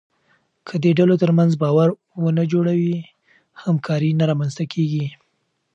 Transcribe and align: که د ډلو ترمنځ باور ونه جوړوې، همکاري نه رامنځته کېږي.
که 0.67 0.73
د 0.83 0.85
ډلو 0.97 1.15
ترمنځ 1.23 1.51
باور 1.63 1.89
ونه 2.23 2.43
جوړوې، 2.51 2.95
همکاري 3.63 4.11
نه 4.19 4.25
رامنځته 4.31 4.63
کېږي. 4.73 5.05